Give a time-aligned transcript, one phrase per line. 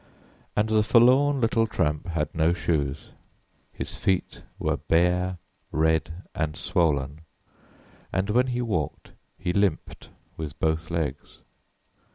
[0.55, 3.11] And the forlorn little tramp had no shoes;
[3.71, 5.37] his feet were bare,
[5.71, 7.21] red, and swollen,
[8.11, 11.41] and when he walked he limped with both legs.